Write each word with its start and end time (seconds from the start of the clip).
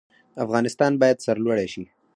افغانستان 0.43 0.91
باید 1.01 1.23
سرلوړی 1.25 1.67
شي 1.73 1.83